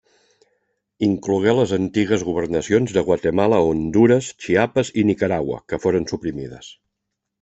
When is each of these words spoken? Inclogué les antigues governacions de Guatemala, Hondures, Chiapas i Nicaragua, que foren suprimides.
Inclogué 1.07 1.53
les 1.59 1.73
antigues 1.77 2.23
governacions 2.29 2.95
de 2.97 3.03
Guatemala, 3.09 3.61
Hondures, 3.67 4.31
Chiapas 4.47 4.91
i 5.03 5.05
Nicaragua, 5.11 5.61
que 5.73 5.81
foren 5.85 6.09
suprimides. 6.15 6.73